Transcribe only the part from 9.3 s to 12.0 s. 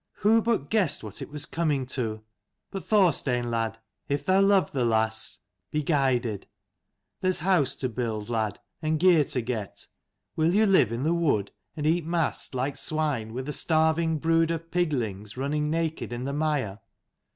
get. Will you live in the wood, and